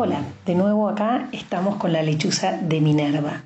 Hola, 0.00 0.22
de 0.46 0.54
nuevo 0.54 0.88
acá 0.88 1.28
estamos 1.32 1.74
con 1.74 1.92
la 1.92 2.04
lechuza 2.04 2.52
de 2.52 2.80
Minerva. 2.80 3.42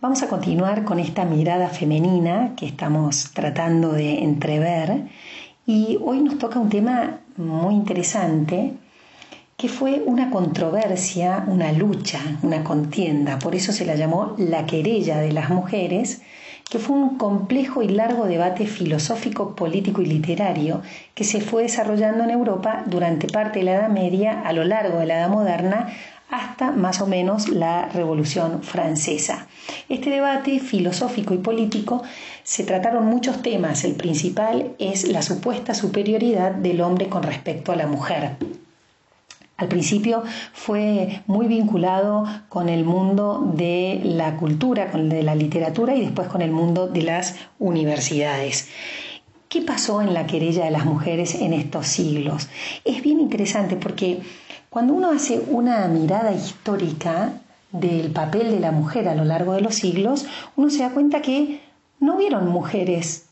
Vamos 0.00 0.20
a 0.20 0.26
continuar 0.26 0.82
con 0.82 0.98
esta 0.98 1.24
mirada 1.24 1.68
femenina 1.68 2.54
que 2.56 2.66
estamos 2.66 3.30
tratando 3.34 3.92
de 3.92 4.24
entrever 4.24 5.04
y 5.64 5.96
hoy 6.02 6.22
nos 6.22 6.38
toca 6.38 6.58
un 6.58 6.70
tema 6.70 7.20
muy 7.36 7.76
interesante 7.76 8.72
que 9.56 9.68
fue 9.68 10.02
una 10.04 10.30
controversia, 10.30 11.44
una 11.46 11.70
lucha, 11.70 12.18
una 12.42 12.64
contienda, 12.64 13.38
por 13.38 13.54
eso 13.54 13.70
se 13.70 13.86
la 13.86 13.94
llamó 13.94 14.34
la 14.38 14.66
querella 14.66 15.20
de 15.20 15.30
las 15.30 15.50
mujeres, 15.50 16.20
que 16.70 16.78
fue 16.78 16.96
un 16.96 17.18
complejo 17.18 17.82
y 17.82 17.88
largo 17.88 18.26
debate 18.26 18.66
filosófico, 18.66 19.56
político 19.56 20.02
y 20.02 20.06
literario 20.06 20.82
que 21.14 21.24
se 21.24 21.40
fue 21.40 21.64
desarrollando 21.64 22.22
en 22.22 22.30
Europa 22.30 22.84
durante 22.86 23.26
parte 23.26 23.58
de 23.58 23.64
la 23.64 23.72
Edad 23.72 23.88
Media, 23.88 24.40
a 24.42 24.52
lo 24.52 24.64
largo 24.64 25.00
de 25.00 25.06
la 25.06 25.18
Edad 25.18 25.28
Moderna, 25.28 25.88
hasta 26.30 26.70
más 26.70 27.00
o 27.00 27.08
menos 27.08 27.48
la 27.48 27.88
Revolución 27.88 28.62
Francesa. 28.62 29.48
Este 29.88 30.10
debate 30.10 30.60
filosófico 30.60 31.34
y 31.34 31.38
político 31.38 32.04
se 32.44 32.62
trataron 32.62 33.04
muchos 33.06 33.42
temas. 33.42 33.82
El 33.82 33.94
principal 33.94 34.76
es 34.78 35.08
la 35.08 35.22
supuesta 35.22 35.74
superioridad 35.74 36.52
del 36.52 36.82
hombre 36.82 37.08
con 37.08 37.24
respecto 37.24 37.72
a 37.72 37.76
la 37.76 37.88
mujer. 37.88 38.36
Al 39.60 39.68
principio 39.68 40.22
fue 40.54 41.22
muy 41.26 41.46
vinculado 41.46 42.24
con 42.48 42.70
el 42.70 42.82
mundo 42.82 43.52
de 43.54 44.00
la 44.02 44.38
cultura, 44.38 44.90
con 44.90 45.02
el 45.02 45.08
de 45.10 45.22
la 45.22 45.34
literatura 45.34 45.94
y 45.94 46.00
después 46.00 46.28
con 46.28 46.40
el 46.40 46.50
mundo 46.50 46.86
de 46.86 47.02
las 47.02 47.34
universidades. 47.58 48.70
¿Qué 49.50 49.60
pasó 49.60 50.00
en 50.00 50.14
la 50.14 50.26
querella 50.26 50.64
de 50.64 50.70
las 50.70 50.86
mujeres 50.86 51.34
en 51.34 51.52
estos 51.52 51.88
siglos? 51.88 52.48
Es 52.86 53.02
bien 53.02 53.20
interesante 53.20 53.76
porque 53.76 54.22
cuando 54.70 54.94
uno 54.94 55.10
hace 55.10 55.42
una 55.48 55.86
mirada 55.88 56.32
histórica 56.32 57.34
del 57.70 58.12
papel 58.12 58.52
de 58.52 58.60
la 58.60 58.72
mujer 58.72 59.08
a 59.08 59.14
lo 59.14 59.26
largo 59.26 59.52
de 59.52 59.60
los 59.60 59.74
siglos, 59.74 60.24
uno 60.56 60.70
se 60.70 60.78
da 60.78 60.88
cuenta 60.88 61.20
que 61.20 61.60
no 61.98 62.16
vieron 62.16 62.48
mujeres 62.48 63.26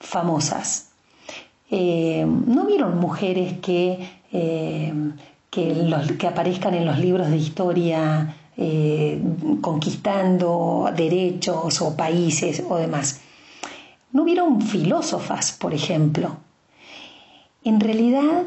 famosas, 0.00 0.88
eh, 1.70 2.26
no 2.26 2.66
vieron 2.66 2.98
mujeres 2.98 3.52
que 3.60 4.10
eh, 4.32 4.92
que, 5.50 5.74
los, 5.74 6.12
que 6.12 6.26
aparezcan 6.26 6.74
en 6.74 6.86
los 6.86 6.98
libros 6.98 7.28
de 7.28 7.36
historia 7.36 8.36
eh, 8.56 9.20
conquistando 9.60 10.90
derechos 10.96 11.80
o 11.82 11.96
países 11.96 12.62
o 12.68 12.76
demás. 12.76 13.20
No 14.12 14.22
hubieron 14.22 14.62
filósofas, 14.62 15.52
por 15.52 15.74
ejemplo. 15.74 16.36
En 17.64 17.80
realidad 17.80 18.44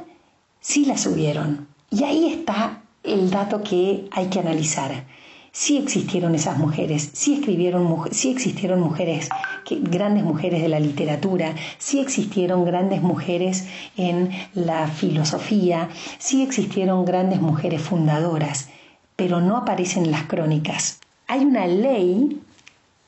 sí 0.59 0.85
las 0.85 1.05
hubieron. 1.05 1.67
Y 1.89 2.03
ahí 2.03 2.31
está 2.31 2.81
el 3.03 3.29
dato 3.29 3.61
que 3.63 4.07
hay 4.11 4.27
que 4.27 4.39
analizar 4.39 5.05
sí 5.53 5.77
existieron 5.77 6.33
esas 6.33 6.57
mujeres, 6.57 7.11
sí, 7.13 7.35
escribieron, 7.35 8.07
sí 8.11 8.31
existieron 8.31 8.81
mujeres, 8.81 9.29
grandes 9.69 10.23
mujeres 10.23 10.63
de 10.63 10.67
la 10.67 10.79
literatura, 10.79 11.53
sí 11.77 11.99
existieron 11.99 12.65
grandes 12.65 13.03
mujeres 13.03 13.67
en 13.95 14.31
la 14.55 14.87
filosofía, 14.87 15.89
sí 16.17 16.41
existieron 16.41 17.05
grandes 17.05 17.39
mujeres 17.39 17.81
fundadoras, 17.83 18.69
pero 19.15 19.41
no 19.41 19.55
aparecen 19.55 20.05
en 20.05 20.11
las 20.11 20.23
crónicas. 20.23 20.99
Hay 21.27 21.45
una 21.45 21.67
ley 21.67 22.41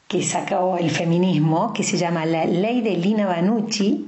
que 0.08 0.22
sacó 0.22 0.78
el 0.78 0.92
feminismo, 0.92 1.74
que 1.74 1.84
se 1.84 1.98
llama 1.98 2.28
la 2.28 2.46
ley 2.46 2.82
de 2.82 2.96
Lina 2.96 3.26
Banucci, 3.26 4.08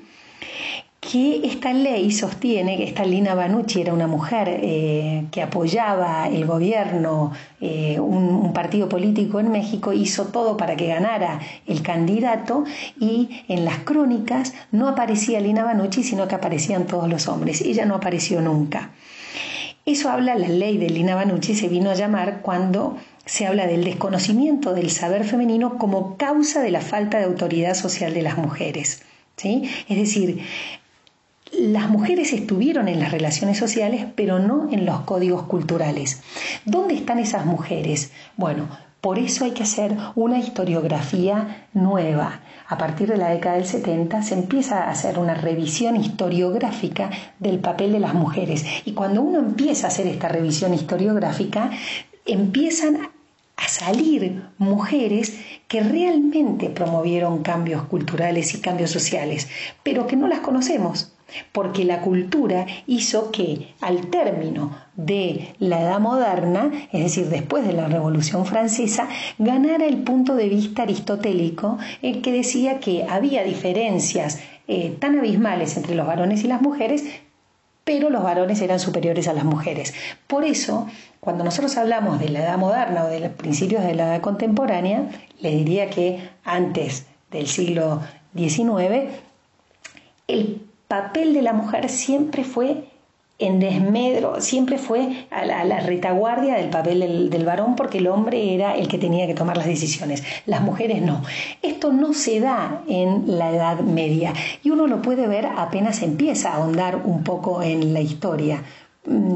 que 1.10 1.40
esta 1.48 1.72
ley 1.72 2.12
sostiene 2.12 2.76
que 2.76 2.84
esta 2.84 3.06
Lina 3.06 3.34
Banucci 3.34 3.80
era 3.80 3.94
una 3.94 4.08
mujer 4.08 4.60
eh, 4.62 5.26
que 5.32 5.42
apoyaba 5.42 6.28
el 6.28 6.46
gobierno, 6.46 7.32
eh, 7.62 7.98
un, 7.98 8.52
partido 8.54 8.90
político 8.90 9.40
en 9.40 9.52
México, 9.52 9.94
hizo 9.94 10.26
todo 10.26 10.58
para 10.58 10.76
que 10.76 10.88
ganara 10.88 11.40
el 11.66 11.82
candidato 11.82 12.66
y 13.00 13.44
en 13.48 13.64
las 13.66 13.80
crónicas 13.80 14.54
no 14.72 14.90
aparecía 14.90 15.40
Lina 15.40 15.64
Banucci, 15.64 16.04
sino 16.04 16.28
que 16.28 16.36
aparecían 16.36 16.88
todos 16.88 17.08
los 17.08 17.28
hombres. 17.28 17.62
Ella 17.62 17.86
no 17.86 17.96
apareció 17.96 18.42
nunca. 18.42 18.90
Eso 19.86 20.10
habla 20.10 20.36
la 20.36 20.50
ley 20.50 20.78
de 20.78 20.90
Lina 20.90 21.16
Banucci, 21.16 21.56
se 21.56 21.70
vino 21.70 21.92
a 21.92 21.96
llamar 21.96 22.42
cuando 22.42 22.98
se 23.26 23.46
habla 23.46 23.68
del 23.68 23.86
desconocimiento 23.86 24.74
del 24.74 24.90
saber 24.90 25.24
femenino 25.24 25.78
como 25.78 26.18
causa 26.18 26.62
de 26.62 26.72
la 26.72 26.82
falta 26.82 27.20
de 27.20 27.26
autoridad 27.26 27.76
social 27.76 28.14
de 28.14 28.24
las 28.24 28.38
mujeres. 28.38 29.04
¿Sí? 29.38 29.70
Es 29.88 29.98
decir, 29.98 30.40
las 31.52 31.90
mujeres 31.90 32.34
estuvieron 32.34 32.88
en 32.88 33.00
las 33.00 33.12
relaciones 33.12 33.58
sociales, 33.58 34.06
pero 34.16 34.40
no 34.40 34.70
en 34.72 34.86
los 34.86 35.02
códigos 35.02 35.44
culturales. 35.44 36.22
¿Dónde 36.66 36.96
están 36.96 37.20
esas 37.20 37.46
mujeres? 37.46 38.12
Bueno, 38.36 38.68
por 39.02 39.20
eso 39.20 39.46
hay 39.46 39.52
que 39.52 39.64
hacer 39.64 39.96
una 40.16 40.40
historiografía 40.40 41.68
nueva. 41.74 42.42
A 42.68 42.78
partir 42.78 43.08
de 43.08 43.18
la 43.18 43.30
década 43.30 43.56
del 43.56 43.66
70 43.66 44.22
se 44.24 44.34
empieza 44.34 44.84
a 44.84 44.90
hacer 44.90 45.20
una 45.20 45.36
revisión 45.36 45.96
historiográfica 45.96 47.10
del 47.40 47.60
papel 47.60 47.94
de 47.94 48.00
las 48.00 48.14
mujeres. 48.14 48.66
Y 48.86 48.94
cuando 48.94 49.22
uno 49.22 49.40
empieza 49.40 49.88
a 49.88 49.90
hacer 49.90 50.08
esta 50.08 50.28
revisión 50.28 50.74
historiográfica, 50.74 51.70
empiezan 52.26 52.98
a 53.56 53.68
salir 53.68 54.44
mujeres 54.58 55.38
que 55.68 55.82
realmente 55.82 56.70
promovieron 56.70 57.44
cambios 57.44 57.84
culturales 57.84 58.54
y 58.54 58.62
cambios 58.62 58.92
sociales, 58.92 59.48
pero 59.84 60.08
que 60.08 60.16
no 60.16 60.28
las 60.28 60.40
conocemos 60.40 61.14
porque 61.52 61.84
la 61.84 62.02
cultura 62.02 62.66
hizo 62.86 63.32
que 63.32 63.74
al 63.82 64.08
término 64.08 64.78
de 64.96 65.54
la 65.60 65.82
Edad 65.82 66.00
Moderna, 66.00 66.72
es 66.92 67.04
decir, 67.04 67.28
después 67.28 67.66
de 67.68 67.74
la 67.74 67.88
Revolución 67.88 68.46
Francesa, 68.46 69.08
ganara 69.38 69.86
el 69.86 69.98
punto 69.98 70.36
de 70.36 70.50
vista 70.50 70.84
aristotélico 70.84 71.78
el 72.02 72.22
que 72.22 72.32
decía 72.32 72.80
que 72.80 73.06
había 73.10 73.44
diferencias 73.44 74.40
eh, 74.68 74.96
tan 75.00 75.18
abismales 75.18 75.78
entre 75.78 75.96
los 75.96 76.08
varones 76.08 76.44
y 76.44 76.48
las 76.48 76.62
mujeres, 76.62 77.06
pero 77.88 78.10
los 78.10 78.22
varones 78.22 78.60
eran 78.62 78.82
superiores 78.82 79.30
a 79.30 79.34
las 79.34 79.46
mujeres. 79.46 79.94
Por 80.28 80.44
eso, 80.44 80.88
cuando 81.22 81.46
nosotros 81.46 81.78
hablamos 81.78 82.20
de 82.20 82.28
la 82.28 82.40
Edad 82.40 82.58
Moderna 82.58 83.06
o 83.06 83.08
de 83.08 83.22
los 83.22 83.32
principios 83.32 83.82
de 83.82 83.96
la 83.96 84.08
Edad 84.08 84.22
Contemporánea, 84.22 85.08
le 85.40 85.52
diría 85.52 85.90
que 85.90 86.30
antes 86.44 87.06
del 87.32 87.48
siglo 87.48 88.02
XIX, 88.36 89.10
el 90.28 90.68
papel 90.90 91.34
de 91.34 91.42
la 91.42 91.54
mujer 91.54 91.88
siempre 91.88 92.44
fue 92.44 92.90
en 93.40 93.60
desmedro, 93.60 94.42
siempre 94.42 94.78
fue 94.80 95.28
a 95.30 95.46
la, 95.46 95.80
retaguardia 95.80 96.56
del 96.56 96.70
papel 96.70 97.30
del, 97.30 97.46
varón 97.46 97.76
porque 97.76 98.00
el 98.00 98.08
hombre 98.08 98.56
era 98.56 98.76
el 98.76 98.88
que 98.88 98.98
tenía 98.98 99.28
que 99.28 99.36
tomar 99.36 99.58
las 99.58 99.68
decisiones, 99.68 100.24
las 100.46 100.62
mujeres 100.62 101.02
no. 101.02 101.22
Esto 101.62 101.94
no 101.94 102.14
se 102.14 102.40
da 102.40 102.82
en 102.88 103.38
la 103.38 103.52
Edad 103.52 103.80
Media 103.82 104.34
y 104.64 104.72
uno 104.72 104.88
lo 104.88 105.02
puede 105.02 105.28
ver 105.28 105.46
apenas 105.46 106.02
empieza 106.02 106.52
a 106.52 106.56
ahondar 106.56 107.02
un 107.06 107.24
poco 107.24 107.62
en 107.62 107.94
la 107.94 108.02
historia. 108.02 108.64
Mm, 109.06 109.36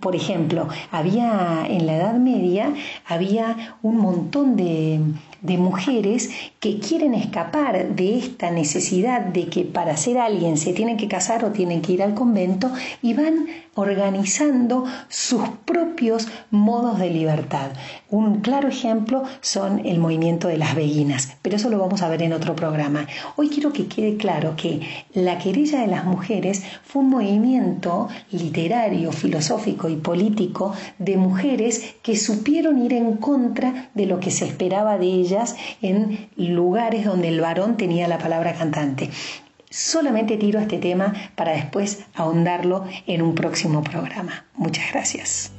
por 0.00 0.16
ejemplo, 0.16 0.68
había 0.90 1.66
en 1.66 1.86
la 1.86 1.96
Edad 1.96 2.14
Media 2.14 2.74
había 3.06 3.76
un 3.82 3.98
montón 3.98 4.56
de, 4.56 5.00
de 5.44 5.58
mujeres 5.58 6.30
que 6.58 6.80
quieren 6.80 7.14
escapar 7.14 7.94
de 7.94 8.18
esta 8.18 8.50
necesidad 8.50 9.20
de 9.20 9.46
que 9.46 9.64
para 9.64 9.96
ser 9.96 10.18
alguien 10.18 10.56
se 10.56 10.72
tienen 10.72 10.96
que 10.96 11.06
casar 11.06 11.44
o 11.44 11.52
tienen 11.52 11.82
que 11.82 11.92
ir 11.92 12.02
al 12.02 12.14
convento 12.14 12.72
y 13.02 13.14
van 13.14 13.46
organizando 13.74 14.84
sus 15.08 15.42
propios 15.64 16.28
modos 16.50 16.98
de 16.98 17.10
libertad. 17.10 17.72
Un 18.08 18.40
claro 18.40 18.68
ejemplo 18.68 19.24
son 19.40 19.84
el 19.84 19.98
movimiento 19.98 20.48
de 20.48 20.58
las 20.58 20.74
beguinas, 20.74 21.36
pero 21.42 21.56
eso 21.56 21.68
lo 21.68 21.78
vamos 21.78 22.02
a 22.02 22.08
ver 22.08 22.22
en 22.22 22.32
otro 22.32 22.54
programa. 22.56 23.06
Hoy 23.36 23.48
quiero 23.48 23.72
que 23.72 23.86
quede 23.86 24.16
claro 24.16 24.54
que 24.56 24.80
la 25.12 25.38
querella 25.38 25.80
de 25.80 25.88
las 25.88 26.04
mujeres 26.04 26.62
fue 26.84 27.02
un 27.02 27.10
movimiento 27.10 28.08
literario, 28.30 29.12
filosófico 29.12 29.88
y 29.88 29.96
político 29.96 30.72
de 30.98 31.16
mujeres 31.16 31.96
que 32.02 32.16
supieron 32.16 32.82
ir 32.82 32.94
en 32.94 33.16
contra 33.16 33.90
de 33.94 34.06
lo 34.06 34.20
que 34.20 34.30
se 34.30 34.46
esperaba 34.46 34.96
de 34.96 35.06
en 35.82 36.28
lugares 36.36 37.04
donde 37.04 37.28
el 37.28 37.40
varón 37.40 37.76
tenía 37.76 38.08
la 38.08 38.18
palabra 38.18 38.54
cantante. 38.54 39.10
Solamente 39.70 40.36
tiro 40.36 40.60
este 40.60 40.78
tema 40.78 41.12
para 41.34 41.52
después 41.52 42.04
ahondarlo 42.14 42.84
en 43.06 43.22
un 43.22 43.34
próximo 43.34 43.82
programa. 43.82 44.46
Muchas 44.54 44.92
gracias. 44.92 45.52